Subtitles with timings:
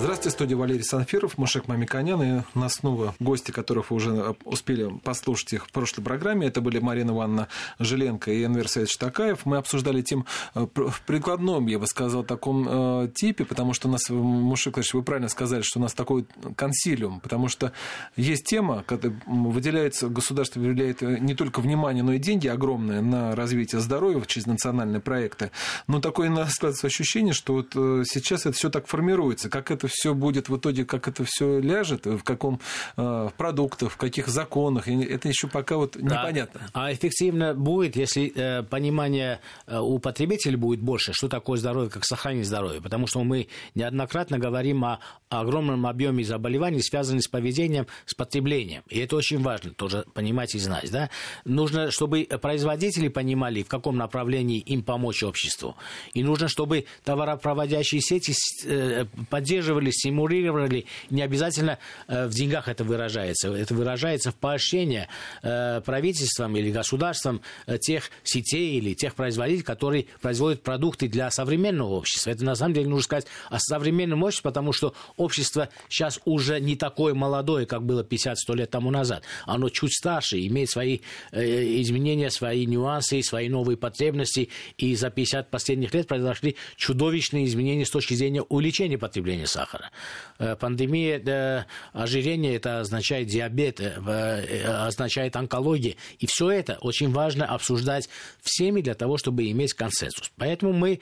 [0.00, 2.22] Здравствуйте, студия Валерий Санфиров, Мушек Мамиканян.
[2.22, 6.46] И у нас снова гости, которых вы уже успели послушать их в прошлой программе.
[6.46, 7.48] Это были Марина Ивановна
[7.80, 9.44] Жиленко и Энвер Саидович Такаев.
[9.44, 10.24] Мы обсуждали тем
[10.54, 14.94] э, в прикладном, я бы сказал, таком э, типе, потому что у нас, Мушек Владимирович,
[14.94, 17.72] вы правильно сказали, что у нас такой консилиум, потому что
[18.14, 23.34] есть тема, когда выделяется, государство выделяет э, не только внимание, но и деньги огромные на
[23.34, 25.50] развитие здоровья через национальные проекты.
[25.88, 27.72] Но такое складывается ощущение, что вот
[28.06, 32.06] сейчас это все так формируется, как это все будет в итоге, как это все ляжет,
[32.06, 32.60] в каком
[32.96, 36.60] э, продуктах, в каких законах, это еще пока вот непонятно.
[36.72, 42.04] А эффективно будет, если э, понимание э, у потребителей будет больше, что такое здоровье, как
[42.04, 42.80] сохранить здоровье.
[42.80, 48.82] Потому что мы неоднократно говорим о, о огромном объеме заболеваний, связанных с поведением, с потреблением.
[48.88, 50.90] И это очень важно тоже понимать и знать.
[50.90, 51.10] Да?
[51.44, 55.76] Нужно, чтобы производители понимали, в каком направлении им помочь обществу.
[56.14, 60.86] И нужно, чтобы товаропроводящие сети э, поддерживали мотивировали, стимулировали.
[61.10, 63.54] Не обязательно э, в деньгах это выражается.
[63.54, 65.08] Это выражается в поощрении
[65.42, 71.94] э, правительством или государством э, тех сетей или тех производителей, которые производят продукты для современного
[71.94, 72.30] общества.
[72.30, 76.76] Это на самом деле нужно сказать о современном обществе, потому что общество сейчас уже не
[76.76, 79.22] такое молодое, как было 50-100 лет тому назад.
[79.46, 80.98] Оно чуть старше, имеет свои
[81.32, 84.48] изменения, свои нюансы, свои новые потребности.
[84.76, 89.90] И за 50 последних лет произошли чудовищные изменения с точки зрения увеличения потребления сахара сахара.
[90.38, 95.96] Э, пандемия да, ожирения, это означает диабет, э, э, означает онкология.
[96.18, 98.08] И все это очень важно обсуждать
[98.40, 100.30] всеми для того, чтобы иметь консенсус.
[100.36, 101.00] Поэтому мы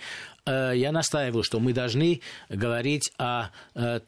[0.48, 3.48] я настаиваю, что мы должны говорить о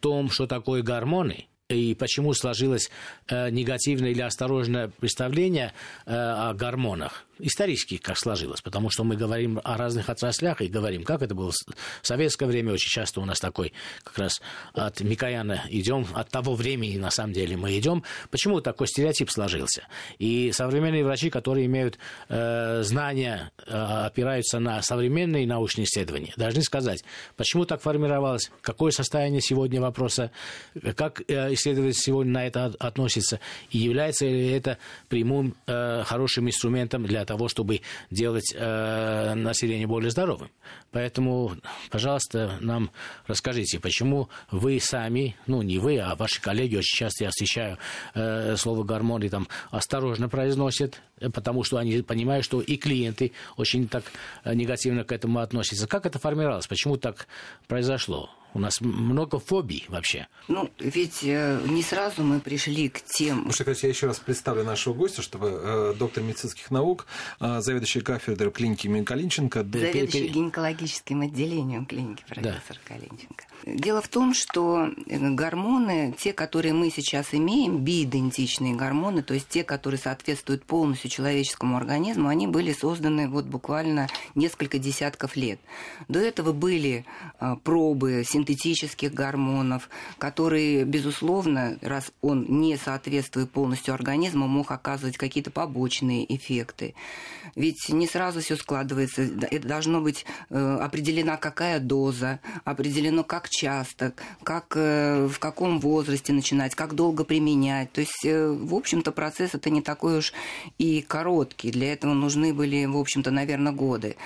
[0.01, 2.91] том, что такое гормоны, и почему сложилось
[3.29, 5.73] негативное или осторожное представление
[6.07, 11.23] о гормонах исторически как сложилось, потому что мы говорим о разных отраслях и говорим, как
[11.23, 13.73] это было в советское время, очень часто у нас такой,
[14.05, 14.41] как раз
[14.73, 18.05] от Микояна идем, от того времени, на самом деле, мы идем.
[18.31, 19.87] Почему такой стереотип сложился?
[20.19, 21.99] И современные врачи, которые имеют
[22.29, 27.05] э, знания, э, опираются на современные научные исследования, должны сказать,
[27.37, 30.31] почему так формировалось, какое состояние сегодня вопроса,
[30.97, 33.41] как э, исследователи сегодня на это относятся,
[33.71, 34.79] и является ли это
[35.09, 40.51] прямым э, хорошим инструментом для того, чтобы делать э, население более здоровым.
[40.91, 41.53] Поэтому,
[41.91, 42.91] пожалуйста, нам
[43.27, 47.79] расскажите, почему вы сами, ну не вы, а ваши коллеги, очень часто я встречаю
[48.15, 51.03] э, слово гормоны там осторожно произносят,
[51.35, 54.05] потому что они понимают, что и клиенты очень так
[54.45, 55.87] э, негативно к этому относятся.
[55.87, 56.67] Как это формировалось?
[56.67, 57.27] Почему так
[57.67, 58.31] произошло?
[58.55, 60.27] У нас много фобий вообще.
[60.49, 63.45] Ну, ведь э, не сразу мы пришли к тем...
[63.45, 67.07] Ну, что, кстати, я еще раз представлю нашего гостя, чтобы э, доктор медицинских наук,
[67.41, 69.63] э, заведующий кафедрой клиники имени Калинченко...
[69.65, 72.95] Заведующий гинекологическим отделением клиники профессор да.
[72.95, 73.45] Калинченко.
[73.67, 79.49] Дело в том, что э, гормоны, те, которые мы сейчас имеем, биидентичные гормоны, то есть
[79.49, 85.61] те, которые соответствуют полностью человеческому организму, они были созданы вот буквально несколько десятков лет.
[86.09, 87.05] До этого были
[87.41, 89.89] э, пробы синтетических гормонов,
[90.19, 96.95] которые, безусловно, раз он не соответствует полностью организму, мог оказывать какие-то побочные эффекты.
[97.57, 99.23] Ведь не сразу все складывается.
[99.23, 104.13] Это должно быть э, определена какая доза, определено как часто,
[104.45, 107.91] как, э, в каком возрасте начинать, как долго применять.
[107.93, 110.33] То есть, э, в общем-то, процесс это не такой уж
[110.79, 111.73] и короткий.
[111.73, 114.17] Для этого нужны были, в общем-то, наверное, годы.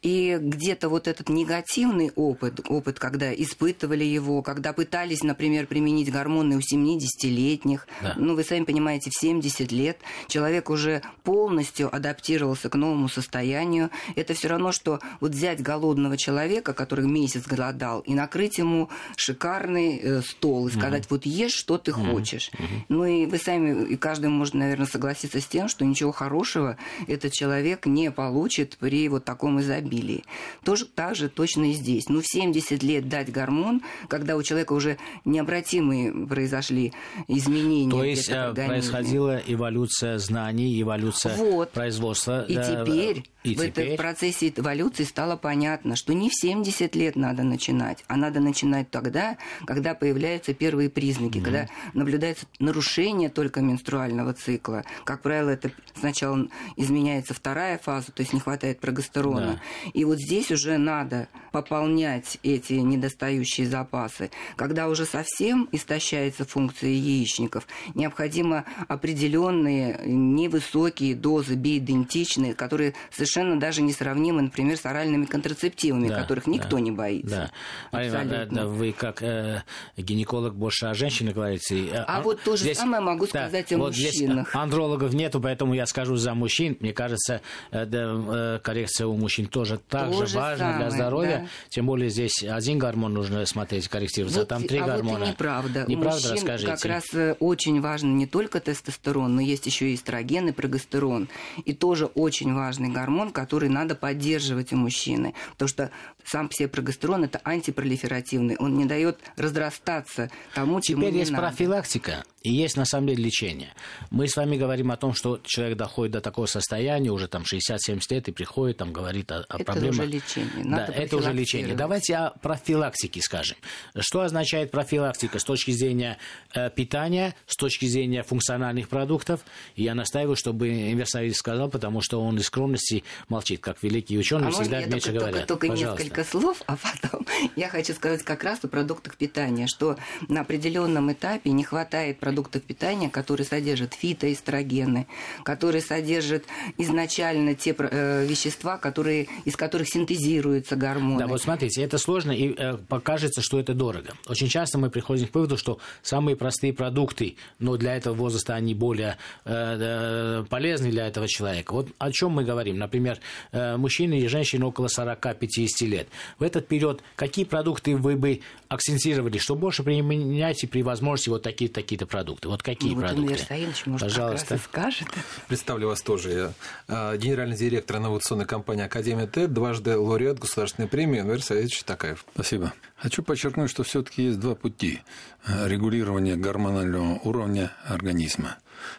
[0.00, 6.56] И где-то вот этот негативный опыт, опыт, когда испытывали его, когда пытались, например, применить гормоны
[6.56, 8.14] у 70-летних, да.
[8.16, 13.90] ну, вы сами понимаете, в 70 лет человек уже полностью адаптировался к новому состоянию.
[14.16, 19.98] Это все равно, что вот взять голодного человека, который месяц голодал, и накрыть ему шикарный
[19.98, 21.10] э, стол и сказать, mm-hmm.
[21.10, 22.10] вот ешь, что ты mm-hmm.
[22.10, 22.50] хочешь.
[22.52, 22.84] Mm-hmm.
[22.88, 27.32] Ну и вы сами, и каждый может, наверное, согласиться с тем, что ничего хорошего этот
[27.32, 30.24] человек не получит при вот таком изобилии.
[30.64, 32.08] Тоже так же точно и здесь.
[32.08, 36.92] Ну, в 70 лет дать гормон, когда у человека уже необратимые произошли
[37.28, 37.90] изменения.
[37.90, 41.72] То есть э, происходила эволюция знаний, эволюция вот.
[41.72, 42.44] производства.
[42.44, 43.86] И да, теперь и в теперь...
[43.86, 48.90] этом процессе эволюции стало понятно, что не в 70 лет надо начинать, а надо начинать
[48.90, 49.36] тогда,
[49.66, 51.42] когда появляются первые признаки, mm-hmm.
[51.42, 54.84] когда наблюдается нарушение только менструального цикла.
[55.04, 56.46] Как правило, это сначала
[56.76, 59.60] изменяется вторая фаза, то есть не хватает прогестерона.
[59.84, 59.90] Да.
[59.92, 64.30] И вот здесь уже надо пополнять эти недостающие недостающие запасы.
[64.56, 74.42] Когда уже совсем истощается функция яичников, необходимо определенные невысокие дозы биидентичные, которые совершенно даже несравнимы,
[74.42, 77.50] например, с оральными контрацептивами, да, которых никто да, не боится.
[77.92, 77.98] Да.
[77.98, 78.66] Абсолютно.
[78.66, 79.62] Вы как э,
[79.96, 81.88] гинеколог больше о женщинах говорите.
[81.94, 84.48] А, а вот то же здесь, самое могу сказать да, о вот мужчинах.
[84.48, 86.76] Здесь андрологов нету, поэтому я скажу за мужчин.
[86.80, 87.40] Мне кажется,
[87.70, 91.38] э, э, коррекция у мужчин тоже так же важна самое, для здоровья.
[91.42, 91.48] Да.
[91.68, 95.18] Тем более здесь один гормон нужно смотреть, корректироваться, вот, а там три а гормона.
[95.18, 95.84] Вот и неправда.
[95.86, 96.72] Неправда, мужчин расскажите.
[96.72, 101.28] как раз э, очень важно не только тестостерон, но есть еще и эстроген и прогестерон.
[101.64, 105.34] И тоже очень важный гормон, который надо поддерживать у мужчины.
[105.52, 105.90] Потому что
[106.24, 108.56] сам себе прогестерон– это антипролиферативный.
[108.56, 111.48] Он не дает разрастаться тому, чему Теперь есть надо.
[111.48, 113.72] профилактика и есть на самом деле лечение.
[114.10, 118.00] Мы с вами говорим о том, что человек доходит до такого состояния, уже там 60-70
[118.10, 119.94] лет, и приходит, там говорит о, о это проблемах.
[119.94, 120.64] Это уже лечение.
[120.64, 121.74] Надо да, это уже лечение.
[121.74, 123.56] Давайте о профилактике скажем.
[123.98, 126.18] Что означает профилактика с точки зрения
[126.54, 129.40] э, питания, с точки зрения функциональных продуктов?
[129.76, 134.50] Я настаиваю, чтобы Инверсавис сказал, потому что он из скромности молчит, как великий ученый, а
[134.50, 135.46] всегда можно меньше только, говорят.
[135.46, 136.02] Только, только Пожалуйста.
[136.04, 137.26] несколько слов, а потом
[137.56, 139.96] я хочу сказать как раз о продуктах питания, что
[140.28, 145.06] на определенном этапе не хватает продуктов питания, которые содержат фитоэстрогены,
[145.44, 146.44] которые содержат
[146.78, 151.20] изначально те э, вещества, которые, из которых синтезируются гормоны.
[151.20, 154.14] Да, вот смотрите, это сложно и э, покажется, что это дорого.
[154.28, 158.74] Очень часто мы приходим к выводу, что самые простые продукты, но для этого возраста они
[158.74, 161.72] более э, полезны для этого человека.
[161.72, 162.78] Вот о чем мы говорим.
[162.78, 163.18] Например,
[163.50, 166.08] э, мужчины и женщины около 40-50 лет.
[166.38, 172.06] В этот период какие продукты вы бы акцентировали, что больше применяйте при возможности вот такие-такие-то
[172.06, 172.48] продукты?
[172.48, 173.36] Вот какие ну, продукты?
[173.50, 174.46] Вот может, Пожалуйста.
[174.46, 175.08] как раз и скажет.
[175.48, 176.30] Представлю вас тоже.
[176.30, 176.52] Я
[176.86, 182.24] а, генеральный директор инновационной компании «Академия ТЭД», дважды лауреат государственной премии Энвер Савельевич Такаев.
[182.34, 182.72] Спасибо.
[183.02, 185.00] Хочу подчеркнуть, что все-таки есть два пути
[185.44, 188.58] э, регулирования гормонального уровня организма.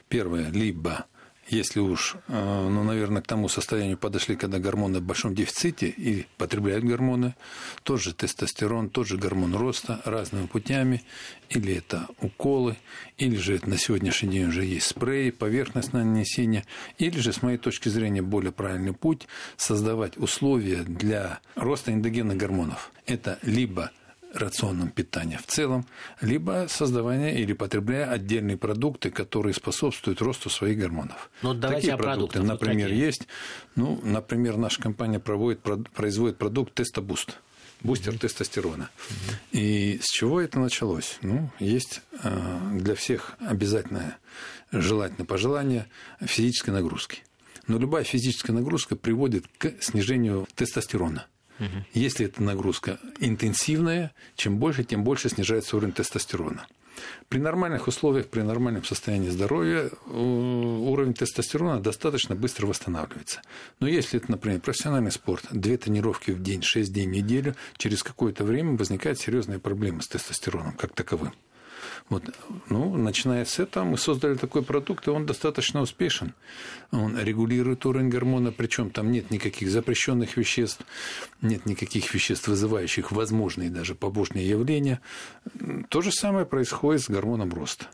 [0.09, 1.05] Первое, либо
[1.47, 6.25] если уж, э, ну, наверное, к тому состоянию подошли, когда гормоны в большом дефиците и
[6.37, 7.35] потребляют гормоны,
[7.83, 11.03] тот же тестостерон, тот же гормон роста разными путями,
[11.49, 12.77] или это уколы,
[13.17, 16.65] или же это на сегодняшний день уже есть спреи, поверхностное нанесение,
[16.97, 22.91] или же, с моей точки зрения, более правильный путь– создавать условия для роста эндогенных гормонов.
[23.05, 23.91] Это либо
[24.33, 25.85] рационном питания в целом,
[26.21, 31.30] либо создавая или потребляя отдельные продукты, которые способствуют росту своих гормонов.
[31.41, 33.27] Ну, давайте Такие продукты, например, вот есть.
[33.75, 35.62] Ну, например, наша компания проводит,
[35.94, 37.38] производит продукт Тестобуст
[37.81, 38.89] бустер тестостерона.
[39.51, 41.18] И с чего это началось?
[41.21, 44.18] Ну, есть э, для всех обязательное
[44.71, 45.88] желательное пожелание
[46.21, 47.24] физической нагрузки.
[47.68, 51.27] Но любая физическая нагрузка приводит к снижению тестостерона.
[51.59, 51.85] Угу.
[51.94, 56.67] Если эта нагрузка интенсивная, чем больше, тем больше снижается уровень тестостерона.
[57.27, 63.41] При нормальных условиях, при нормальном состоянии здоровья уровень тестостерона достаточно быстро восстанавливается.
[63.79, 68.03] Но если это, например, профессиональный спорт, две тренировки в день, шесть дней в неделю, через
[68.03, 71.33] какое-то время возникают серьезные проблемы с тестостероном как таковым.
[72.13, 72.30] Вот,
[72.69, 76.36] ну, начиная с этого, мы создали такой продукт, и он достаточно успешен.
[76.92, 80.86] Он регулирует уровень гормона, причем там нет никаких запрещенных веществ,
[81.42, 85.01] нет никаких веществ, вызывающих возможные даже побочные явления.
[85.89, 87.88] То же самое происходит с гормоном роста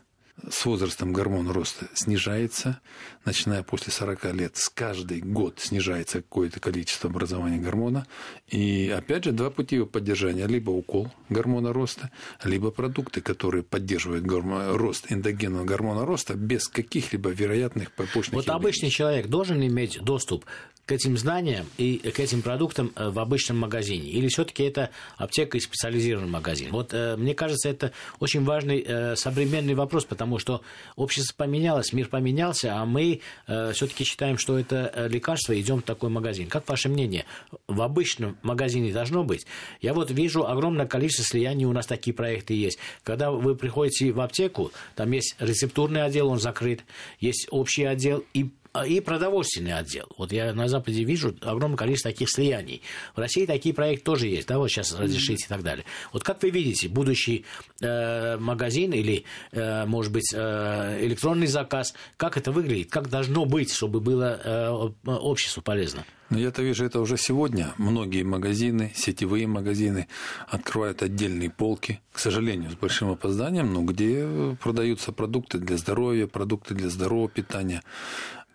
[0.48, 2.80] с возрастом гормон роста снижается,
[3.24, 8.06] начиная после 40 лет, с каждый год снижается какое-то количество образования гормона.
[8.48, 10.46] И опять же, два пути его поддержания.
[10.46, 12.10] Либо укол гормона роста,
[12.44, 18.90] либо продукты, которые поддерживают гормон, рост эндогенного гормона роста без каких-либо вероятных побочных Вот обычный
[18.90, 20.44] человек должен иметь доступ
[20.90, 24.10] к этим знаниям и к этим продуктам э, в обычном магазине?
[24.10, 26.72] Или все-таки это аптека и специализированный магазин?
[26.72, 30.62] Вот э, мне кажется, это очень важный э, современный вопрос, потому что
[30.96, 36.48] общество поменялось, мир поменялся, а мы все-таки считаем, что это лекарство, идем в такой магазин.
[36.48, 37.24] Как ваше мнение?
[37.68, 39.46] В обычном магазине должно быть?
[39.80, 42.78] Я вот вижу огромное количество слияний, у нас такие проекты есть.
[43.04, 46.80] Когда вы приходите в аптеку, там есть рецептурный отдел, он закрыт,
[47.20, 48.50] есть общий отдел, и
[48.86, 50.06] и продовольственный отдел.
[50.16, 52.82] Вот я на Западе вижу огромное количество таких слияний.
[53.14, 55.84] В России такие проекты тоже есть, да, вот сейчас разрешить и так далее.
[56.12, 57.44] Вот как вы видите, будущий
[57.80, 63.72] э, магазин или, э, может быть, э, электронный заказ, как это выглядит, как должно быть,
[63.72, 66.04] чтобы было э, обществу полезно?
[66.30, 67.74] Но я-то вижу это уже сегодня.
[67.76, 70.06] Многие магазины, сетевые магазины
[70.46, 76.74] открывают отдельные полки, к сожалению, с большим опозданием, но где продаются продукты для здоровья, продукты
[76.74, 77.82] для здорового питания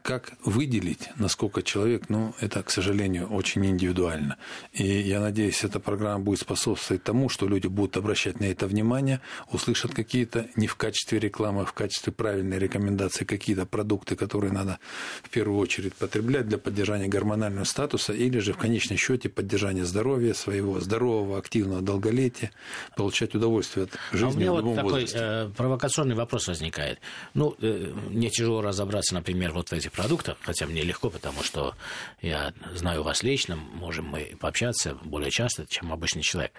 [0.05, 4.37] как выделить, насколько человек, ну, это, к сожалению, очень индивидуально.
[4.71, 9.19] И я надеюсь, эта программа будет способствовать тому, что люди будут обращать на это внимание,
[9.51, 14.77] услышат какие-то, не в качестве рекламы, а в качестве правильной рекомендации, какие-то продукты, которые надо
[15.23, 20.35] в первую очередь потреблять для поддержания гормонального статуса или же в конечном счете поддержания здоровья
[20.35, 22.51] своего, здорового, активного долголетия,
[22.95, 25.17] получать удовольствие от жизни а у меня в вот любом такой возрасте.
[25.19, 26.99] э, провокационный вопрос возникает.
[27.33, 31.75] Ну, э, мне тяжело разобраться, например, вот в этих продуктах, хотя мне легко, потому что
[32.21, 36.53] я знаю вас лично, можем мы пообщаться более часто, чем обычный человек.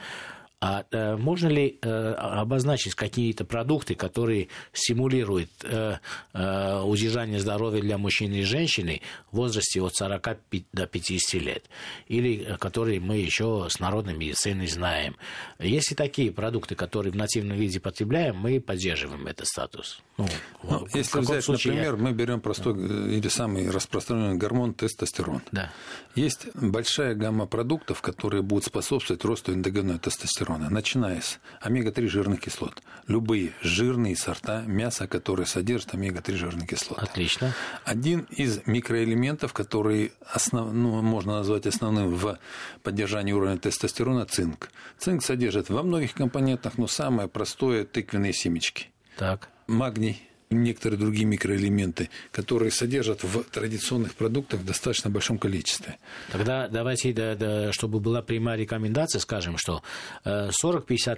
[0.59, 5.99] А э, можно ли э, обозначить какие-то продукты, которые стимулируют э,
[6.33, 10.39] э, удержание здоровья для мужчины и женщины в возрасте от 40
[10.73, 11.65] до 50 лет?
[12.09, 15.17] Или которые мы еще с народной медициной знаем?
[15.59, 20.01] Если такие продукты, которые в нативном виде потребляем, мы поддерживаем этот статус.
[20.17, 20.27] Ну,
[20.63, 22.03] ну, если взять, случае например, я...
[22.03, 22.73] мы берем простой
[23.15, 25.43] или самый распространенный гормон тестостерон.
[25.53, 25.71] Да.
[26.15, 32.41] Есть большая гамма продуктов, которые будут способствовать росту эндогенного тестостерона тестостерона, начиная с омега-3 жирных
[32.41, 32.83] кислот.
[33.09, 36.99] Любые жирные сорта мяса, которые содержат омега-3 жирных кислот.
[36.99, 37.53] Отлично.
[37.85, 42.39] Один из микроэлементов, который основ, ну, можно назвать основным в
[42.83, 44.71] поддержании уровня тестостерона– цинк.
[44.99, 48.89] Цинк содержит во многих компонентах, но самое простое– тыквенные семечки.
[49.17, 49.49] Так.
[49.67, 55.99] Магний некоторые другие микроэлементы, которые содержат в традиционных продуктах в достаточно большом количестве.
[56.31, 59.83] Тогда давайте, да, да, чтобы была прямая рекомендация, скажем, что
[60.25, 60.55] 40-50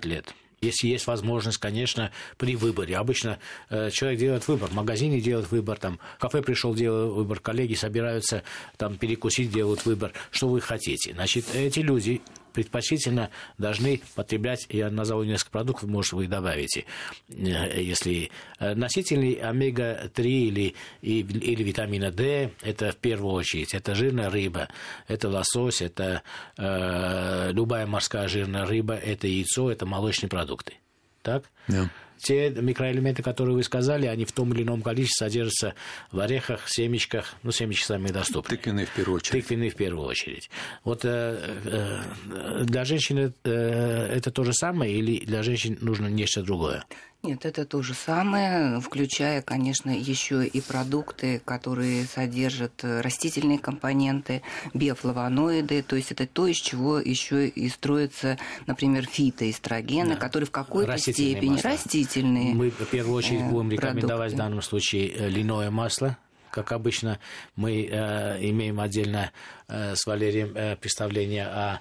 [0.04, 2.96] э, лет если есть возможность, конечно, при выборе.
[2.96, 3.38] Обычно
[3.70, 7.74] э, человек делает выбор, в магазине делает выбор, там, в кафе пришел, делает выбор, коллеги
[7.74, 8.42] собираются
[8.76, 11.12] там перекусить, делают выбор, что вы хотите.
[11.12, 12.20] Значит, эти люди
[12.58, 16.86] предпочтительно должны потреблять, я назову несколько продуктов, может, вы добавите,
[17.28, 24.28] э, если э, носители омега-3 или, или витамина D, это в первую очередь, это жирная
[24.28, 24.68] рыба,
[25.06, 26.22] это лосось, это
[26.56, 30.74] э, любая морская жирная рыба, это яйцо, это молочные продукты.
[31.22, 31.44] Так?
[31.68, 31.88] Yeah
[32.18, 35.74] те микроэлементы, которые вы сказали, они в том или ином количестве содержатся
[36.12, 38.56] в орехах, семечках, ну, семечки сами доступны.
[38.56, 39.42] Тыквенные в первую очередь.
[39.42, 40.50] Тыквенные в первую очередь.
[40.84, 46.42] Вот э, э, для женщины э, это то же самое или для женщин нужно нечто
[46.42, 46.84] другое?
[47.28, 54.40] Нет, это то же самое, включая, конечно, еще и продукты, которые содержат растительные компоненты,
[54.72, 60.16] биофлавоноиды, то есть это то, из чего еще и строятся, например, фитоэстрогены, да.
[60.16, 61.70] которые в какой-то степени масла.
[61.72, 62.54] растительные.
[62.54, 64.34] Мы в первую очередь э, будем рекомендовать продукты.
[64.34, 66.16] в данном случае э, льняное масло,
[66.50, 67.20] как обычно,
[67.56, 69.32] мы э, имеем отдельно
[69.68, 71.80] э, с Валерием э, представление о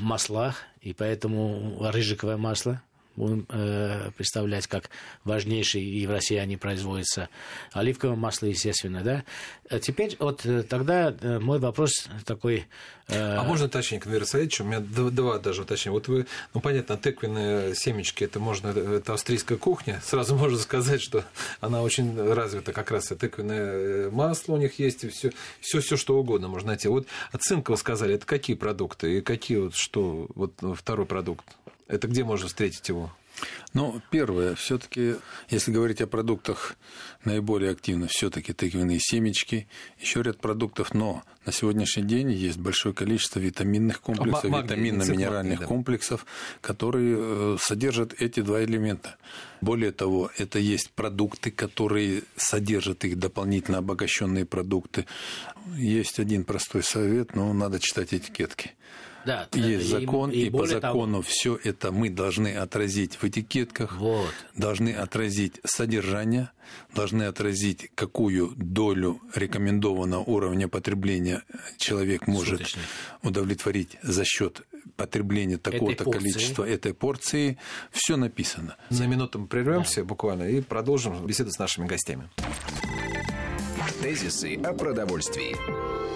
[0.00, 2.80] маслах, и поэтому рыжиковое масло
[3.16, 4.90] будем э, представлять как
[5.24, 7.28] важнейший, и в России они производятся.
[7.72, 9.24] Оливковое масло, естественно, да.
[9.68, 12.66] А теперь вот э, тогда э, мой вопрос такой...
[13.08, 13.36] Э...
[13.36, 15.94] А можно уточнить, Конвер Саидович, у меня два даже уточнения.
[15.94, 20.00] Вот вы, ну, понятно, тыквенные семечки, это можно, это австрийская кухня.
[20.04, 21.24] Сразу можно сказать, что
[21.60, 25.96] она очень развита, как раз и тыквенное масло у них есть, и все, все, все
[25.96, 26.88] что угодно можно найти.
[26.88, 31.44] Вот от цинка вы сказали, это какие продукты и какие вот, что, вот второй продукт?
[31.88, 33.12] Это где можно встретить его?
[33.74, 35.16] Ну, первое, все-таки,
[35.50, 36.76] если говорить о продуктах
[37.24, 39.68] наиболее активно, все-таки тыквенные семечки,
[40.00, 45.66] еще ряд продуктов, но на сегодняшний день есть большое количество витаминных комплексов, витаминно-минеральных да.
[45.66, 46.24] комплексов,
[46.62, 49.16] которые э, содержат эти два элемента.
[49.60, 55.04] Более того, это есть продукты, которые содержат их дополнительно обогащенные продукты.
[55.74, 58.72] Есть один простой совет, но надо читать этикетки.
[59.26, 61.22] Да, есть закон, и, и, и по закону того...
[61.22, 64.32] все это мы должны отразить в этикетках, вот.
[64.54, 66.50] должны отразить содержание,
[66.94, 71.42] должны отразить, какую долю рекомендованного уровня потребления
[71.76, 72.82] человек может Суточный.
[73.22, 74.62] удовлетворить за счет
[74.94, 77.58] потребления такого-то количества этой порции.
[77.90, 78.76] Все написано.
[78.90, 80.04] На минуту мы прервемся да.
[80.04, 82.30] буквально и продолжим беседу с нашими гостями.
[84.00, 86.15] Тезисы о продовольствии.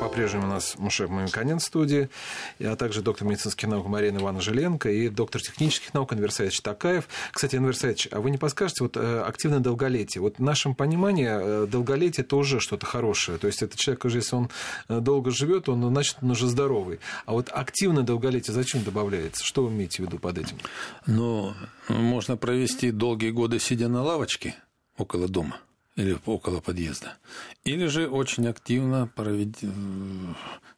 [0.00, 2.08] По-прежнему у нас Мушек Мамиканин в студии,
[2.60, 7.08] а также доктор медицинских наук Марина Ивановна Жиленко и доктор технических наук Анвер Саевич Такаев.
[7.32, 11.26] Кстати, Анвер Саевич, а вы не подскажете, вот э, активное долголетие, вот в нашем понимании
[11.28, 14.50] э, долголетие это уже что-то хорошее, то есть это человек уже, если он
[14.88, 17.00] э, долго живет, он, значит, он уже здоровый.
[17.26, 19.44] А вот активное долголетие зачем добавляется?
[19.44, 20.58] Что вы имеете в виду под этим?
[21.06, 21.54] Ну,
[21.88, 24.54] можно провести долгие годы, сидя на лавочке
[24.96, 25.58] около дома–
[25.98, 27.18] или около подъезда.
[27.64, 29.56] Или же очень активно провед...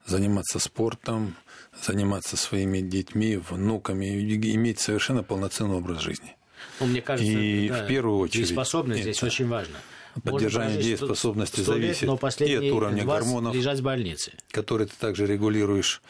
[0.07, 1.37] заниматься спортом,
[1.83, 4.07] заниматься своими детьми, внуками,
[4.55, 6.37] иметь совершенно полноценный образ жизни.
[6.81, 9.77] Ну, мне кажется, и да, в первую очередь дееспособность здесь очень важно.
[10.25, 14.33] Поддержание дееспособности зависит но и от уровня гормонов, лежать в больнице.
[14.51, 16.03] которые ты также регулируешь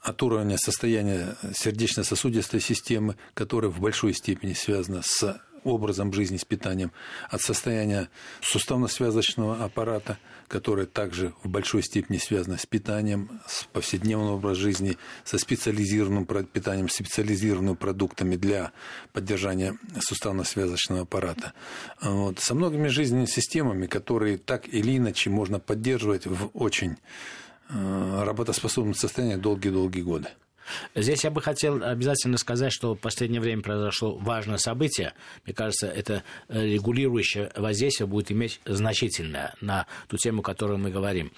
[0.00, 6.92] от уровня состояния сердечно-сосудистой системы, которая в большой степени связана с образом жизни, с питанием,
[7.28, 8.08] от состояния
[8.40, 15.38] суставно-связочного аппарата, которое также в большой степени связано с питанием, с повседневным образом жизни, со
[15.38, 18.72] специализированным питанием, специализированными продуктами для
[19.12, 21.52] поддержания суставно-связочного аппарата.
[22.00, 22.38] Вот.
[22.40, 26.96] Со многими жизненными системами, которые так или иначе можно поддерживать в очень
[27.70, 30.28] Э, работоспособном состоянии долгие-долгие годы.
[30.94, 35.14] Здесь я бы хотел обязательно сказать, что в последнее время произошло важное событие.
[35.44, 40.90] Мне кажется, это э, регулирующее воздействие будет иметь значительное на ту тему, о которой мы
[40.90, 41.32] говорим.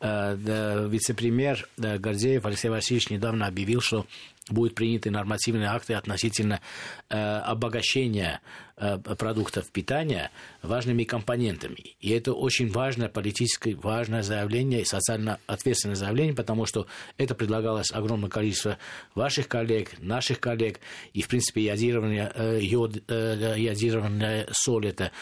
[0.00, 4.06] Э, вице-премьер Гордеев Алексей Васильевич недавно объявил, что
[4.50, 6.60] будут приняты нормативные акты относительно
[7.08, 8.40] обогащения
[8.76, 11.94] Э, продуктов питания важными компонентами.
[12.00, 17.92] И это очень важное политическое, важное заявление и социально ответственное заявление, потому что это предлагалось
[17.92, 18.78] огромное количество
[19.14, 20.80] ваших коллег, наших коллег,
[21.12, 25.12] и, в принципе, ядированная, э, йод, э, ядированная соль, это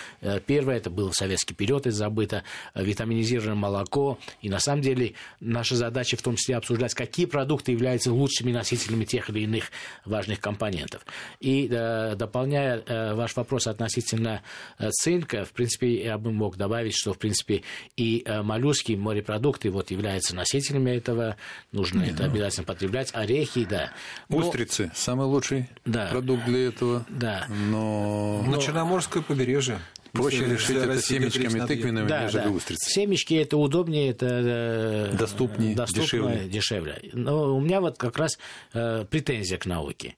[0.47, 6.17] первое, это был советский период, это забыто, витаминизированное молоко, и, на самом деле, наша задача
[6.17, 9.65] в том числе обсуждать, какие продукты являются лучшими носителями тех или иных
[10.05, 11.05] важных компонентов.
[11.41, 12.83] И, дополняя
[13.15, 14.43] ваш вопрос, относительно
[14.79, 17.63] э, цинка, в принципе, я бы мог добавить, что, в принципе,
[17.97, 21.37] и э, моллюски, морепродукты вот являются носителями этого,
[21.73, 22.31] нужно Не, это ну...
[22.31, 23.93] обязательно потреблять, орехи, да.
[24.29, 24.91] Устрицы, но...
[24.95, 26.09] самый лучший да.
[26.11, 27.07] продукт для этого.
[27.09, 27.47] Да.
[27.49, 28.43] Но...
[28.47, 29.79] Но Черноморское побережье.
[30.13, 32.51] Проще решить это семечками тыквенными, да, нежели да.
[32.51, 32.91] устрицы.
[32.91, 34.27] Семечки это удобнее, это
[35.13, 37.01] э, доступнее, доступнее дешевле.
[37.01, 37.11] дешевле.
[37.15, 38.39] Но у меня вот как раз
[38.75, 40.17] э, претензия к науке.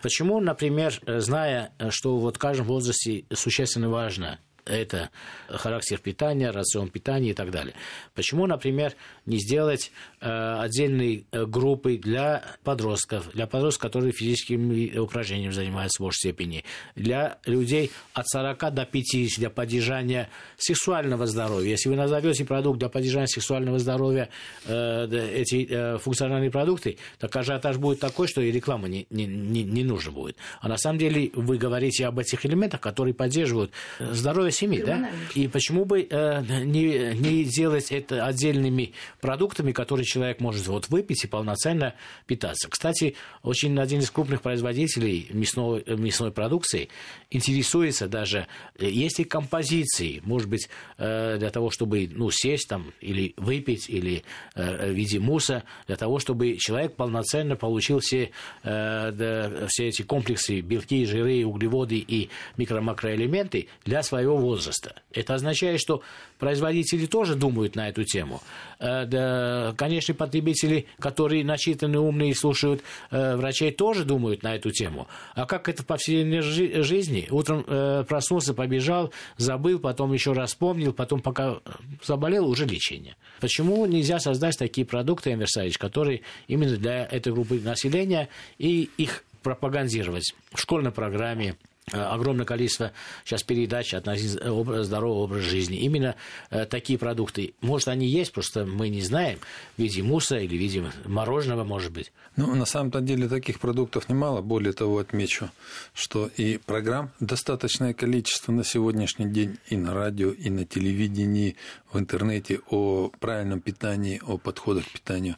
[0.00, 5.10] Почему, например, зная, что вот в каждом возрасте существенно важно это
[5.48, 7.74] характер питания, рацион питания и так далее.
[8.14, 8.94] Почему, например,
[9.26, 9.90] не сделать
[10.20, 10.26] э,
[10.60, 16.64] отдельные э, группы для подростков, для подростков, которые физическими упражнениями занимаются в большей степени,
[16.94, 21.70] для людей от 40 до 50 для поддержания сексуального здоровья.
[21.70, 24.28] Если вы назовете продукт для поддержания сексуального здоровья
[24.66, 29.64] э, эти э, функциональные продукты, так ажиотаж будет такой, что и реклама не, не, не,
[29.64, 30.36] не нужна будет.
[30.60, 35.10] А на самом деле вы говорите об этих элементах, которые поддерживают здоровье семьи, да?
[35.34, 41.24] И почему бы э, не, не делать это отдельными продуктами, которые человек может вот выпить
[41.24, 41.94] и полноценно
[42.26, 42.68] питаться?
[42.68, 46.88] Кстати, очень один из крупных производителей мясной, мясной продукции
[47.30, 48.46] интересуется даже,
[48.78, 53.88] э, есть ли композиции, может быть, э, для того, чтобы ну, сесть там или выпить,
[53.88, 54.22] или
[54.54, 58.30] э, в виде муса, для того, чтобы человек полноценно получил все,
[58.62, 64.96] э, все эти комплексы, белки, жиры, углеводы и микро-макроэлементы для своего возраста.
[65.12, 66.02] Это означает, что
[66.38, 68.42] производители тоже думают на эту тему.
[68.78, 75.06] Э, конечно, потребители, которые начитаны, умные и слушают э, врачей, тоже думают на эту тему.
[75.34, 76.42] А как это в повседневной
[76.82, 77.28] жизни?
[77.30, 81.60] Утром э, проснулся, побежал, забыл, потом еще раз вспомнил, потом пока
[82.04, 83.16] заболел, уже лечение.
[83.40, 88.28] Почему нельзя создать такие продукты, Эмерсович, которые именно для этой группы населения
[88.58, 91.56] и их пропагандировать в школьной программе,
[91.90, 92.92] огромное количество
[93.24, 95.78] сейчас передач относительно здорового образа жизни.
[95.78, 96.14] Именно
[96.50, 97.54] э, такие продукты.
[97.60, 99.38] Может, они есть, просто мы не знаем,
[99.76, 102.12] в виде муса или в виде мороженого, может быть.
[102.36, 104.40] Ну, на самом-то деле таких продуктов немало.
[104.40, 105.50] Более того, отмечу,
[105.92, 111.56] что и программ достаточное количество на сегодняшний день и на радио, и на телевидении,
[111.92, 115.36] в интернете о правильном питании, о подходах к питанию.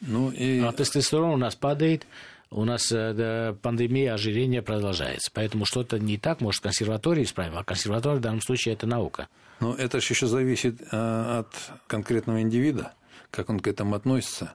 [0.00, 0.60] Ну, и...
[0.60, 2.06] А тестостерон у нас падает,
[2.52, 5.30] у нас э, пандемия ожирения продолжается.
[5.34, 9.28] Поэтому что-то не так, может, консерватория исправим, а консерватория в данном случае это наука.
[9.60, 11.48] Но это же еще зависит э, от
[11.86, 12.92] конкретного индивида,
[13.30, 14.54] как он к этому относится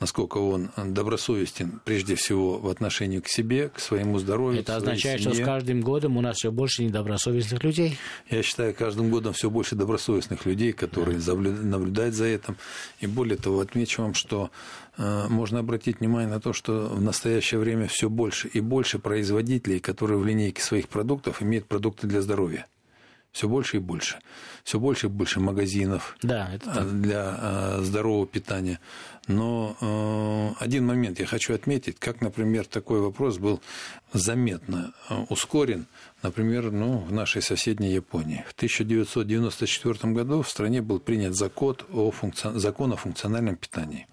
[0.00, 4.60] насколько он добросовестен прежде всего в отношении к себе, к своему здоровью.
[4.60, 5.34] Это означает, семье.
[5.34, 7.98] что с каждым годом у нас все больше недобросовестных людей.
[8.28, 11.34] Я считаю, каждым годом все больше добросовестных людей, которые да.
[11.34, 12.56] наблюдают за этим.
[13.00, 14.50] И более того, отмечу вам, что
[14.98, 19.78] э, можно обратить внимание на то, что в настоящее время все больше и больше производителей,
[19.78, 22.66] которые в линейке своих продуктов имеют продукты для здоровья
[23.34, 24.20] все больше и больше.
[24.62, 27.00] Все больше и больше магазинов да, это так.
[27.00, 28.78] для э, здорового питания.
[29.26, 33.60] Но э, один момент я хочу отметить, как, например, такой вопрос был
[34.12, 35.86] заметно э, ускорен,
[36.24, 38.44] например, ну, в нашей соседней Японии.
[38.48, 42.50] В 1994 году в стране был принят закон о, функци...
[42.58, 44.08] закон о функциональном питании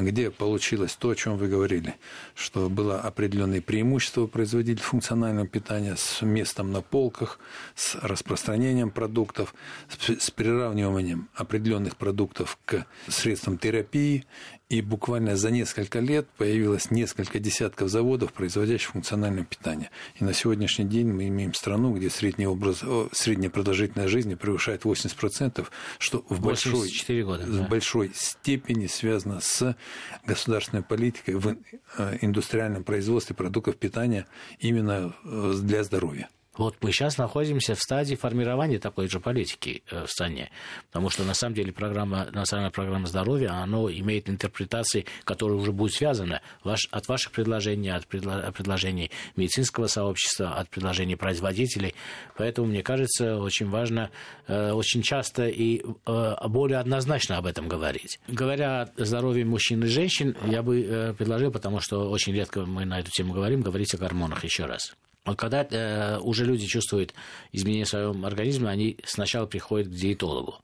[0.00, 1.94] где получилось то, о чем вы говорили,
[2.34, 7.38] что было определенное преимущество производителей функционального питания с местом на полках,
[7.74, 9.54] с распространением продуктов,
[9.88, 14.26] с приравниванием определенных продуктов к средствам терапии
[14.72, 19.90] и буквально за несколько лет появилось несколько десятков заводов, производящих функциональное питание.
[20.18, 22.82] И на сегодняшний день мы имеем страну, где средняя, образ...
[23.12, 25.66] средняя продолжительность жизни превышает 80%,
[25.98, 26.88] что в большой,
[27.22, 27.64] года, да.
[27.64, 29.76] в большой степени связано с
[30.24, 31.54] государственной политикой в
[31.98, 34.26] э, индустриальном производстве продуктов питания
[34.58, 36.30] именно э, для здоровья.
[36.58, 40.50] Вот мы сейчас находимся в стадии формирования такой же политики э, в стране,
[40.88, 45.94] потому что на самом деле программа, национальная программа здоровья, она имеет интерпретации, которые уже будут
[45.94, 51.94] связаны ваш, от ваших предложений, от предложений медицинского сообщества, от предложений производителей.
[52.36, 54.10] Поэтому, мне кажется, очень важно
[54.46, 58.20] э, очень часто и э, более однозначно об этом говорить.
[58.28, 63.00] Говоря о здоровье мужчин и женщин, я бы предложил, потому что очень редко мы на
[63.00, 64.94] эту тему говорим, говорить о гормонах еще раз.
[65.24, 67.14] Вот когда э, уже люди чувствуют
[67.52, 70.56] изменения в своем организме, они сначала приходят к диетологу.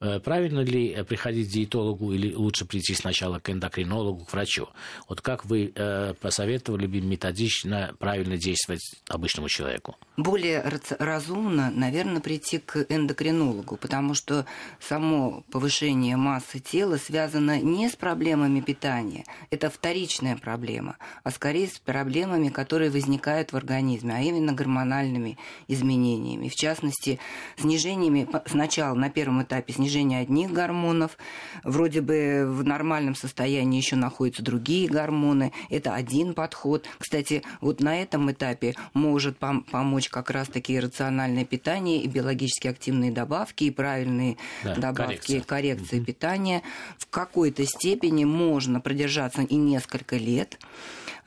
[0.00, 4.68] Э, правильно ли приходить к диетологу или лучше прийти сначала к эндокринологу, к врачу?
[5.06, 9.96] Вот как вы э, посоветовали бы методично правильно действовать обычному человеку?
[10.16, 10.64] Более
[10.98, 14.46] разумно, наверное, прийти к эндокринологу, потому что
[14.80, 21.78] само повышение массы тела связано не с проблемами питания, это вторичная проблема, а скорее с
[21.78, 25.38] проблемами, которые возникают в организме организме, а именно гормональными
[25.68, 26.48] изменениями.
[26.48, 27.18] В частности,
[27.56, 31.18] снижениями сначала на первом этапе снижение одних гормонов,
[31.64, 35.52] вроде бы в нормальном состоянии еще находятся другие гормоны.
[35.70, 36.86] Это один подход.
[36.98, 43.10] Кстати, вот на этом этапе может пом- помочь как раз-таки рациональное питание и биологически активные
[43.10, 46.06] добавки, и правильные да, добавки, коррекция, коррекция угу.
[46.06, 46.62] питания.
[46.98, 50.58] В какой-то степени можно продержаться и несколько лет.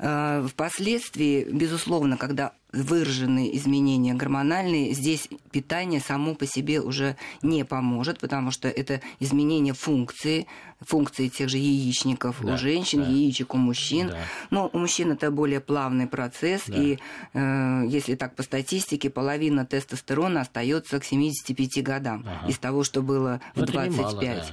[0.02, 8.20] Э, впоследствии, безусловно, когда выраженные изменения гормональные, здесь питание само по себе уже не поможет,
[8.20, 10.48] потому что это изменение функции,
[10.80, 13.10] функции тех же яичников да, у женщин, да.
[13.10, 14.08] яичек у мужчин.
[14.10, 14.18] Да.
[14.52, 16.82] Но у мужчин это более плавный процесс, да.
[16.82, 16.98] и
[17.34, 22.48] э, если так по статистике, половина тестостерона остается к 75 годам ага.
[22.48, 23.92] из того, что было в 25.
[23.92, 24.46] Немало,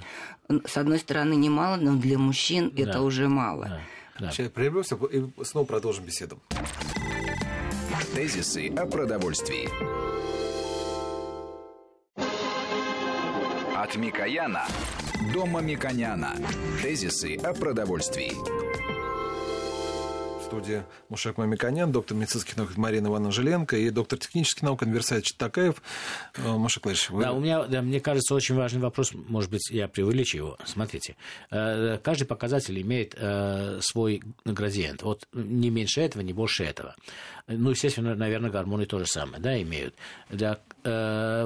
[0.49, 0.61] да.
[0.67, 2.83] С одной стороны, немало, но для мужчин да.
[2.83, 3.67] это уже мало.
[3.67, 3.81] Да.
[4.19, 4.31] Да.
[4.31, 6.39] Сейчас прервемся и снова продолжим беседу.
[8.15, 9.69] Тезисы о продовольствии.
[13.77, 14.67] От Микояна
[15.35, 16.35] до Мамиконяна.
[16.83, 18.33] Тезисы о продовольствии
[20.47, 25.83] студии Мушек Мамиканян, доктор медицинских наук Марина Ивановна Жиленко и доктор технических наук Анверсайд Читакаев.
[26.37, 27.23] Э, Мушек Владимирович, вы...
[27.23, 30.57] Да, у меня, да, мне кажется, очень важный вопрос, может быть, я преувеличу его.
[30.65, 31.17] Смотрите,
[31.51, 35.03] э, каждый показатель имеет э, свой градиент.
[35.03, 36.95] Вот не меньше этого, не больше этого.
[37.49, 39.95] Ну, естественно, наверное, гормоны то же самое, да, имеют.
[40.31, 40.59] Для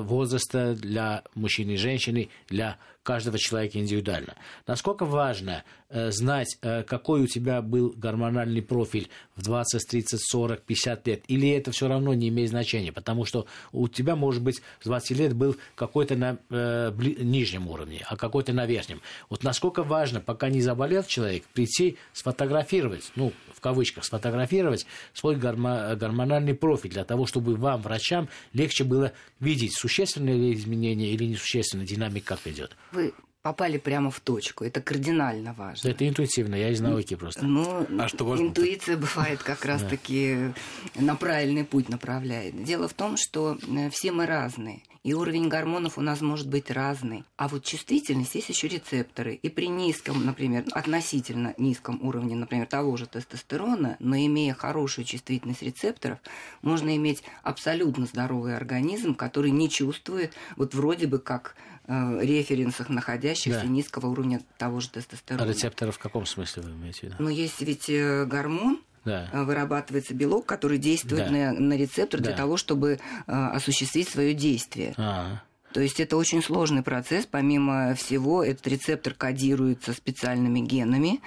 [0.03, 4.35] возраста, для мужчины и женщины, для каждого человека индивидуально.
[4.67, 10.63] Насколько важно э, знать, э, какой у тебя был гормональный профиль в 20, 30, 40,
[10.63, 14.63] 50 лет, или это все равно не имеет значения, потому что у тебя, может быть,
[14.81, 19.01] с 20 лет был какой-то на э, нижнем уровне, а какой-то на верхнем.
[19.31, 25.90] Вот насколько важно, пока не заболел человек, прийти сфотографировать, ну, в кавычках, сфотографировать свой гормо-
[25.97, 31.87] гормональный профиль для того, чтобы вам, врачам, легче было видеть, существенные ли изменения или несущественная
[31.87, 32.77] динамика как идет.
[32.93, 34.65] Вы попали прямо в точку.
[34.65, 35.89] Это кардинально важно.
[35.89, 37.45] Это интуитивно, я из науки просто.
[37.45, 38.45] Ну, а что важно?
[38.49, 40.53] Интуиция бывает как раз-таки
[40.95, 42.63] на правильный путь направляет.
[42.65, 44.83] Дело в том, что э, все мы разные.
[45.03, 47.25] И уровень гормонов у нас может быть разный.
[47.39, 49.35] А вот чувствительность есть еще рецепторы.
[49.35, 55.63] И при низком, например, относительно низком уровне, например, того же тестостерона, но имея хорошую чувствительность
[55.63, 56.19] рецепторов,
[56.61, 61.57] можно иметь абсолютно здоровый организм, который не чувствует вот вроде бы как
[61.91, 63.67] референсах, находящихся да.
[63.67, 65.45] низкого уровня того же тестостерона.
[65.45, 67.17] А рецепторы в каком смысле вы имеете в виду?
[67.19, 69.29] Ну, есть ведь э, гормон, да.
[69.33, 71.31] Э, вырабатывается белок, который действует да.
[71.31, 72.29] на, на рецептор да.
[72.29, 74.95] для того, чтобы э, осуществить свое действие.
[74.97, 75.43] А-а.
[75.73, 77.27] То есть это очень сложный процесс.
[77.27, 81.21] Помимо всего, этот рецептор кодируется специальными генами.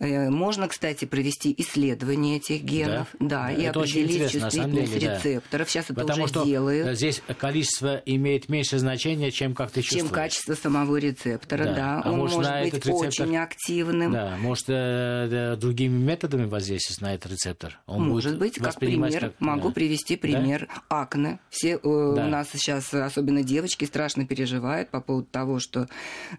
[0.00, 0.30] Ага.
[0.30, 5.70] Можно, кстати, провести исследование этих генов, да, да и это определить чувствительность деле, рецепторов.
[5.70, 6.96] Сейчас это Потому уже что делают.
[6.96, 10.04] Здесь количество имеет меньше значения, чем как ты чувствуешь.
[10.04, 11.74] Чем качество самого рецептора, да.
[11.74, 12.02] да.
[12.04, 14.12] А Он может, может быть рецептор, очень активным.
[14.12, 17.78] Да, может э, другими методами воздействовать на этот рецептор.
[17.86, 19.40] Он может быть, как пример, как...
[19.40, 19.74] могу да.
[19.74, 21.00] привести пример да?
[21.02, 21.38] акне.
[21.50, 21.88] Все э, да.
[21.88, 25.88] у нас сейчас, особенно девочки, страшно переживают по поводу того, что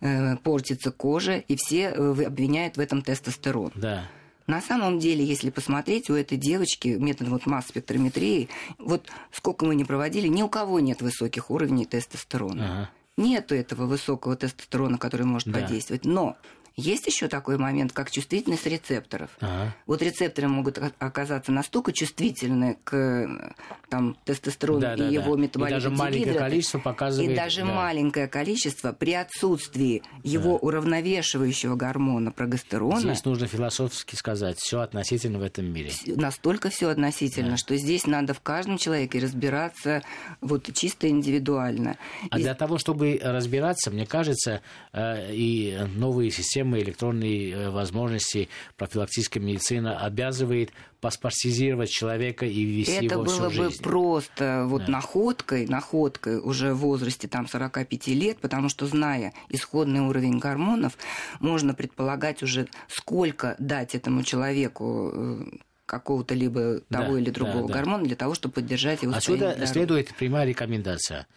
[0.01, 3.71] э, портится кожа, и все э, обвиняют в этом тестостерон.
[3.75, 4.05] Да.
[4.47, 8.49] На самом деле, если посмотреть, у этой девочки методом вот масс-спектрометрии,
[8.79, 12.65] вот сколько мы не проводили, ни у кого нет высоких уровней тестостерона.
[12.65, 12.89] Ага.
[13.17, 15.59] Нету этого высокого тестостерона, который может да.
[15.59, 16.03] подействовать.
[16.03, 16.35] Но
[16.79, 19.29] есть еще такой момент, как чувствительность рецепторов.
[19.39, 19.75] Ага.
[19.85, 23.55] Вот рецепторы могут оказаться настолько чувствительны к
[23.89, 25.41] там, тестостерону да, и да, его да.
[25.41, 25.77] метаболиту.
[25.77, 27.31] И даже маленькое количество показывает...
[27.31, 27.65] И даже да.
[27.65, 30.57] маленькое количество при отсутствии его да.
[30.67, 32.99] уравновешивающего гормона прогестерона...
[32.99, 35.91] Здесь нужно философски сказать, все относительно в этом мире.
[36.05, 37.57] Настолько все относительно, да.
[37.57, 40.03] что здесь надо в каждом человеке разбираться
[40.41, 41.97] вот чисто индивидуально.
[42.29, 42.43] А и...
[42.43, 44.61] для того, чтобы разбираться, мне кажется,
[44.93, 48.49] э, и новые системы системы электронной э, возможности.
[48.77, 54.91] Профилактической медицины обязывает паспортизировать человека и вести Это его было всю бы просто вот да.
[54.91, 60.97] находкой, находкой уже в возрасте там 45 лет, потому что зная исходный уровень гормонов,
[61.39, 65.45] можно предполагать уже сколько дать этому человеку э,
[65.85, 70.13] какого-то либо того да, или другого да, гормона для того, чтобы поддержать его Отсюда следует
[70.15, 71.27] прямая рекомендация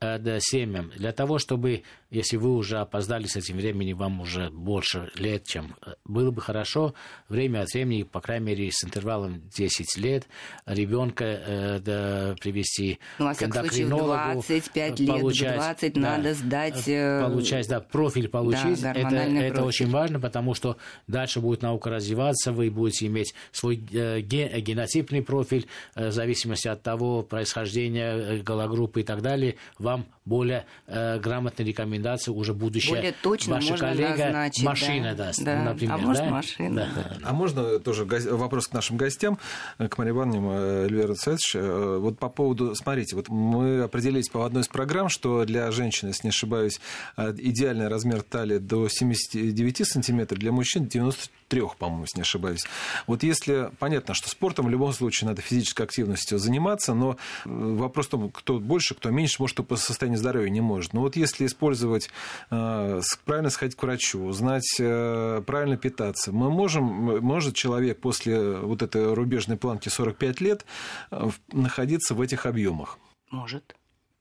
[0.00, 0.90] э, семьям.
[0.96, 5.74] Для того, чтобы если вы уже опоздали с этим временем, вам уже больше лет, чем
[5.84, 6.92] э, было бы хорошо,
[7.30, 10.28] время от времени, по крайней мере, с интервалом 10 лет,
[10.66, 14.32] ребенка э, да, привести ну, а к эндокринологу.
[14.34, 16.86] 25 лет, получать, 20 да, надо сдать...
[16.86, 18.82] Э, получать, да, профиль получить.
[18.82, 19.38] Да, это, профиль.
[19.38, 24.60] это очень важно, потому что дальше будет наука развиваться, вы будете иметь свой э, ген,
[24.60, 31.18] генотипный профиль, э, в зависимости от того происхождения гологруппы и так далее, вам более э,
[31.18, 35.24] рекомендуют рекомендации уже будущая Более точно ваша можно коллега назначить, машина да.
[35.24, 35.62] даст, да.
[35.62, 35.94] например.
[35.94, 36.30] А может да?
[36.30, 36.88] машина.
[36.94, 37.16] Да.
[37.24, 39.38] А можно тоже вопрос к нашим гостям,
[39.78, 41.56] к Марии Ивановне, э, Эльвира Цветович.
[41.56, 46.10] Э, вот по поводу, смотрите, вот мы определились по одной из программ, что для женщины,
[46.10, 46.80] если не ошибаюсь,
[47.16, 52.64] э, идеальный размер талии до 79 сантиметров, для мужчин 93, по-моему, если не ошибаюсь.
[53.06, 58.10] Вот если, понятно, что спортом в любом случае надо физической активностью заниматься, но вопрос в
[58.10, 60.92] том, кто больше, кто меньше, может, по состоянию здоровья не может.
[60.92, 62.10] Но вот если использовать
[62.48, 66.32] правильно сходить к врачу, узнать, э, правильно питаться.
[66.32, 66.84] Мы можем,
[67.20, 70.64] может человек после вот этой рубежной планки 45 лет
[71.10, 72.98] э, находиться в этих объемах?
[73.30, 73.76] Может.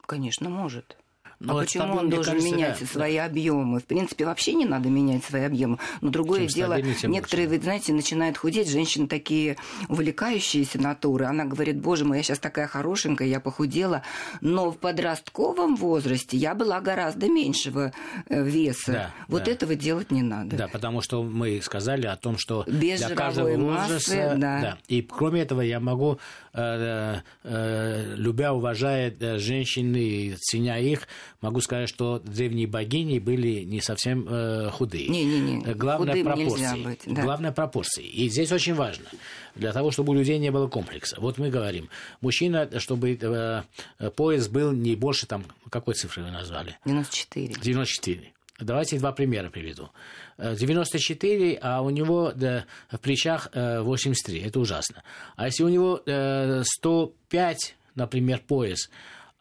[0.05, 0.97] Конечно, может.
[1.43, 3.79] Но а почему он должен кажется, менять да, свои объемы?
[3.79, 5.79] В принципе, вообще не надо менять свои объемы.
[6.01, 9.57] Но другое Чем дело, некоторые, вы знаете, начинают худеть, женщины такие
[9.89, 11.25] увлекающиеся натуры.
[11.25, 14.03] Она говорит, боже мой, я сейчас такая хорошенькая, я похудела.
[14.39, 17.91] Но в подростковом возрасте я была гораздо меньшего
[18.29, 18.91] э, веса.
[18.91, 19.51] Да, вот да.
[19.51, 20.55] этого делать не надо.
[20.55, 24.15] Да, потому что мы сказали о том, что Без для каждого возраста...
[24.15, 24.61] Массы, да.
[24.61, 24.77] Да.
[24.87, 26.19] И кроме этого я могу,
[26.53, 31.07] э, э, любя, уважая э, женщин и ценя их,
[31.41, 35.07] могу сказать, что древние богини были не совсем э, худые.
[35.07, 36.83] Не-не-не, э, Главное пропорции.
[36.83, 37.21] Быть, да.
[37.23, 38.05] Главное пропорции.
[38.05, 39.05] И здесь очень важно,
[39.55, 41.17] для того, чтобы у людей не было комплекса.
[41.19, 41.89] Вот мы говорим,
[42.21, 46.77] мужчина, чтобы э, пояс был не больше, там, какой цифры вы назвали?
[46.85, 47.55] 94.
[47.61, 48.33] 94.
[48.59, 49.89] Давайте два примера приведу.
[50.37, 54.39] 94, э, а у него да, в плечах 83.
[54.39, 55.03] Э, Это ужасно.
[55.35, 56.01] А если у него
[56.63, 58.89] 105, например, пояс,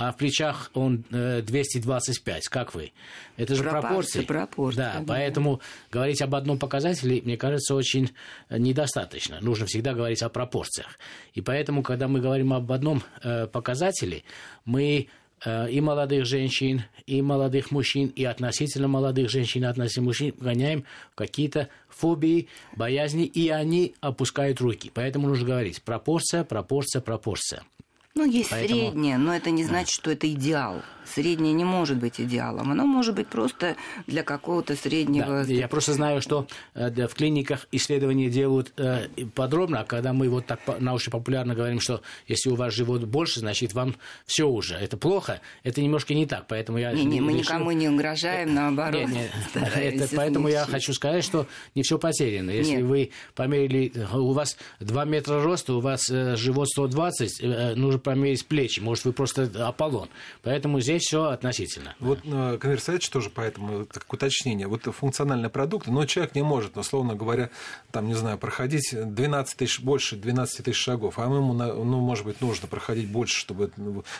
[0.01, 2.93] а в плечах он 225, э, как вы?
[3.37, 4.23] Это же пропорции.
[4.23, 5.61] пропорции да, да, поэтому
[5.93, 8.09] говорить об одном показателе, мне кажется, очень
[8.49, 9.41] недостаточно.
[9.43, 10.99] Нужно всегда говорить о пропорциях.
[11.35, 14.25] И поэтому, когда мы говорим об одном э, показателе,
[14.65, 15.09] мы
[15.45, 20.85] э, и молодых женщин, и молодых мужчин, и относительно молодых женщин, и относительно мужчин гоняем
[21.15, 24.91] какие-то фобии, боязни, и они опускают руки.
[24.95, 27.65] Поэтому нужно говорить пропорция, пропорция, пропорция.
[28.15, 28.81] Ну, есть Поэтому...
[28.81, 30.83] среднее, но это не значит, что это идеал.
[31.15, 32.71] Среднее не может быть идеалом.
[32.71, 35.45] Оно может быть просто для какого-то среднего...
[35.45, 40.29] Да, я просто знаю, что э, в клиниках исследования делают э, подробно, а когда мы
[40.29, 43.97] вот так научно-популярно говорим, что если у вас живот больше, значит, вам
[44.27, 44.75] все уже.
[44.75, 46.47] Это плохо, это немножко не так.
[46.49, 47.43] Поэтому я не, не, мы решил...
[47.43, 49.09] никому не угрожаем, наоборот.
[49.09, 49.31] Не, не,
[49.75, 52.51] это, поэтому я хочу сказать, что не все потеряно.
[52.51, 52.85] Если Нет.
[52.85, 58.81] вы померили, у вас 2 метра роста, у вас э, живот 120, нужно померить плечи,
[58.81, 60.09] может, вы просто Аполлон.
[60.43, 61.95] Поэтому здесь все относительно.
[61.99, 67.15] Вот э, Конверсайч тоже поэтому, как уточнение, вот функциональные продукты, но человек не может, условно
[67.15, 67.51] говоря,
[67.91, 72.41] там, не знаю, проходить 12 тысяч, больше 12 тысяч шагов, а ему, ну, может быть,
[72.41, 73.71] нужно проходить больше, чтобы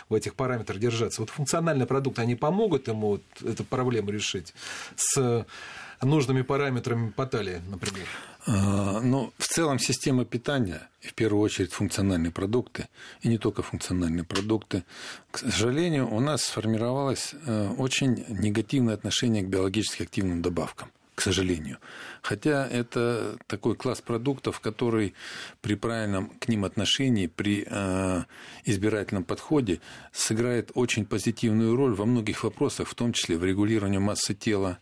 [0.09, 1.21] в этих параметрах держаться.
[1.21, 4.53] Вот функциональные продукты, они помогут ему вот эту проблему решить
[4.95, 5.45] с
[6.01, 8.07] нужными параметрами по талии, например?
[8.47, 12.87] А, ну, в целом система питания, в первую очередь функциональные продукты,
[13.21, 14.83] и не только функциональные продукты,
[15.29, 21.77] к сожалению, у нас сформировалось э, очень негативное отношение к биологически активным добавкам к сожалению.
[22.23, 25.13] Хотя это такой класс продуктов, который
[25.61, 28.23] при правильном к ним отношении, при э,
[28.65, 34.33] избирательном подходе сыграет очень позитивную роль во многих вопросах, в том числе в регулировании массы
[34.33, 34.79] тела,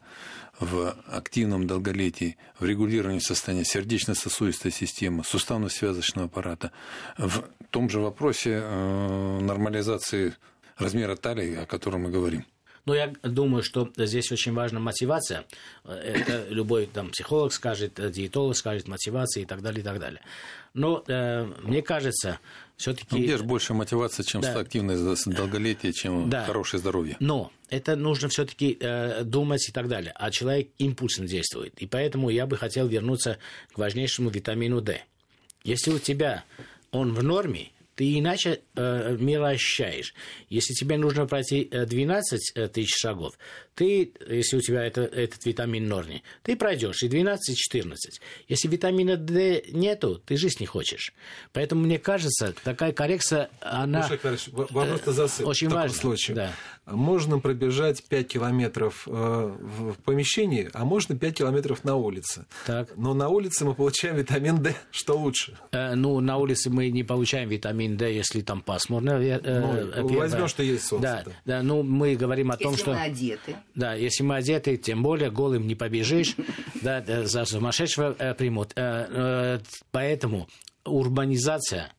[0.60, 6.72] в активном долголетии, в регулировании состояния сердечно-сосудистой системы, суставно-связочного аппарата,
[7.18, 10.36] в том же вопросе э, нормализации
[10.78, 12.46] размера талии, о котором мы говорим.
[12.86, 15.46] Но я думаю, что здесь очень важна мотивация.
[15.86, 20.22] Это любой там, психолог скажет, диетолог скажет, мотивация и так далее, и так далее.
[20.74, 22.40] Но э, мне кажется,
[22.78, 23.08] все-таки...
[23.12, 24.58] Ну, где же больше мотивация, чем да.
[24.58, 26.46] активное долголетие, чем да.
[26.46, 27.18] хорошее здоровье?
[27.20, 30.12] Но это нужно все-таки э, думать и так далее.
[30.16, 31.74] А человек импульсно действует.
[31.80, 33.38] И поэтому я бы хотел вернуться
[33.74, 35.02] к важнейшему витамину D.
[35.64, 36.44] Если у тебя
[36.92, 40.14] он в норме, ты иначе э, мир ощущаешь.
[40.48, 43.38] Если тебе нужно пройти 12 э, тысяч шагов,
[43.80, 48.20] ты, если у тебя это, этот витамин норни, ты пройдешь и 12, и 14.
[48.50, 51.14] Если витамина D нету, ты жить не хочешь.
[51.54, 54.06] Поэтому, мне кажется, такая коррекция, она
[54.52, 55.98] вопрос засып, очень важна.
[55.98, 56.36] Случае.
[56.36, 56.52] Да.
[56.86, 62.48] Можно пробежать 5 километров э, в помещении, а можно 5 километров на улице.
[62.66, 62.90] Так.
[62.98, 64.76] Но на улице мы получаем витамин D.
[64.92, 65.58] Что лучше?
[65.72, 69.12] Э, ну, на улице мы не получаем витамин D, если там пасмурно.
[69.12, 71.24] Э, ну, возьмем, что есть солнце.
[71.26, 72.94] Да, да, ну, мы говорим о том, если что...
[72.94, 73.56] мы одеты.
[73.80, 76.36] Да, если мы одеты, тем более голым не побежишь,
[76.82, 78.74] да, за сумасшедшего э, примут.
[78.76, 79.60] Э, э,
[79.92, 80.50] поэтому
[80.84, 81.94] урбанизация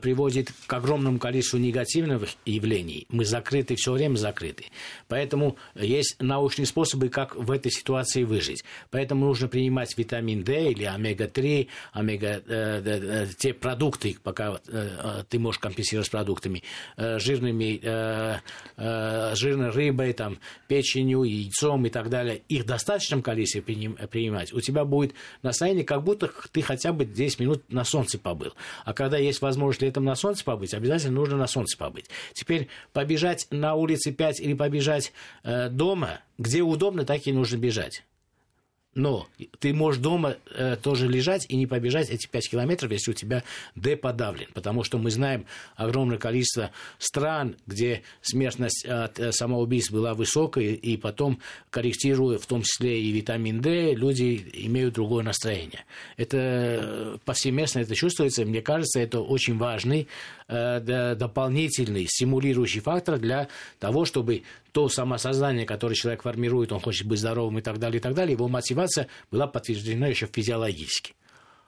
[0.00, 3.06] приводит к огромному количеству негативных явлений.
[3.10, 4.66] Мы закрыты, все время закрыты.
[5.08, 8.64] Поэтому есть научные способы, как в этой ситуации выжить.
[8.90, 15.38] Поэтому нужно принимать витамин D или омега-3, омега, э, э, те продукты, пока э, ты
[15.38, 16.62] можешь компенсировать продуктами,
[16.96, 18.38] э, жирными, э,
[18.76, 22.42] э, жирной рыбой, там, печенью, яйцом и так далее.
[22.48, 24.52] Их в достаточном количестве принимать.
[24.52, 28.54] У тебя будет настроение, как будто ты хотя бы 10 минут на солнце побыл.
[28.84, 32.06] А когда есть возможность может летом на солнце побыть, обязательно нужно на солнце побыть.
[32.32, 38.04] Теперь побежать на улице 5 или побежать э, дома, где удобно, так и нужно бежать.
[38.94, 39.26] Но
[39.58, 43.42] ты можешь дома э, тоже лежать и не побежать эти 5 километров, если у тебя
[43.74, 44.46] D подавлен.
[44.54, 50.96] Потому что мы знаем огромное количество стран, где смертность от э, самоубийств была высокая, и
[50.96, 55.84] потом, корректируя в том числе и витамин D, люди имеют другое настроение.
[56.16, 58.44] Это э, повсеместно это чувствуется.
[58.44, 60.06] Мне кажется, это очень важный
[60.48, 63.48] э, дополнительный стимулирующий фактор для
[63.80, 64.42] того, чтобы
[64.74, 68.32] то самосознание, которое человек формирует, он хочет быть здоровым и так далее, и так далее,
[68.32, 71.14] его мотивация была подтверждена еще физиологически.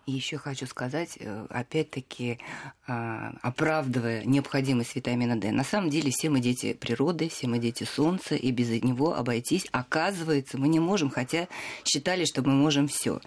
[0.06, 2.38] И еще хочу сказать, э, опять-таки,
[2.86, 5.52] а, оправдывая необходимость витамина D.
[5.52, 9.66] На самом деле все мы дети природы, все мы дети солнца, и без него обойтись,
[9.70, 11.48] оказывается, мы не можем, хотя
[11.84, 13.20] считали, что мы можем все.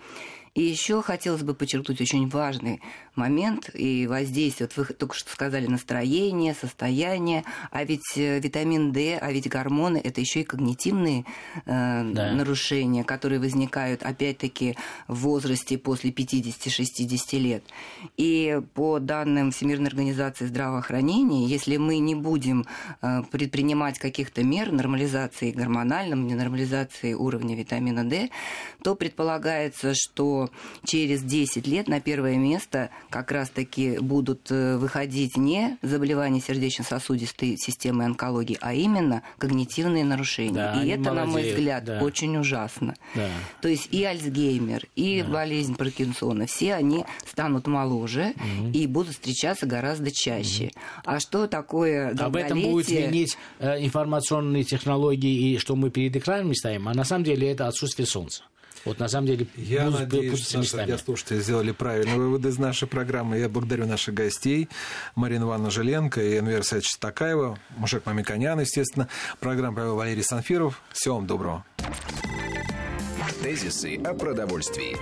[0.55, 2.81] И еще хотелось бы подчеркнуть очень важный
[3.15, 4.69] момент и воздействие.
[4.75, 10.01] Вот вы только что сказали настроение, состояние, а ведь э, витамин D, а ведь гормоны
[10.03, 11.25] это еще и когнитивные
[11.65, 12.31] э, да.
[12.31, 17.63] нарушения, которые возникают опять-таки в возрасте после 50-60 лет.
[18.17, 22.65] И по данным Всемирной организации здравоохранения, если мы не будем
[23.01, 28.29] э, предпринимать каких-то мер нормализации гормональной, нормализации уровня витамина D,
[28.81, 30.38] то предполагается, что
[30.85, 38.05] через 10 лет на первое место как раз-таки будут э, выходить не заболевания сердечно-сосудистой системы
[38.05, 40.53] онкологии, а именно когнитивные нарушения.
[40.53, 41.99] Да, и это, молодеют, на мой взгляд, да.
[42.01, 42.95] очень ужасно.
[43.15, 43.29] Да.
[43.61, 45.29] То есть и Альцгеймер, и да.
[45.29, 48.71] болезнь Паркинсона, все они станут моложе угу.
[48.73, 50.65] и будут встречаться гораздо чаще.
[50.65, 50.71] Угу.
[51.05, 56.53] А что такое Об этом будет винить э, информационные технологии и что мы перед экранами
[56.53, 58.43] стоим, а на самом деле это отсутствие солнца.
[58.85, 62.87] Вот на самом деле Я будут, надеюсь, что наши радиослушатели сделали правильные выводы из нашей
[62.87, 63.37] программы.
[63.37, 64.69] Я благодарю наших гостей.
[65.15, 69.07] Марина Ивановна Желенко и Энвер Саевич Такаева, Мушек Мамиканян, естественно.
[69.39, 70.81] Программу провел Валерий Санфиров.
[70.91, 71.65] Всего вам доброго.
[73.41, 74.97] Тезисы о продовольствии.